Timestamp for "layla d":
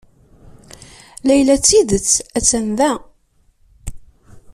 1.25-1.61